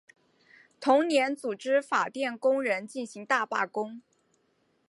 [0.79, 4.01] 同年组织法电工人进行大罢工。